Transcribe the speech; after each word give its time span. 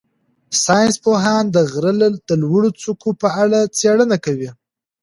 ساینس 0.63 0.95
پوهان 1.03 1.43
د 1.55 1.57
غره 1.71 1.91
د 2.27 2.29
لوړو 2.41 2.69
څوکو 2.81 3.09
په 3.21 3.27
اړه 3.43 3.59
څېړنه 3.77 4.17
کوي. 4.25 4.49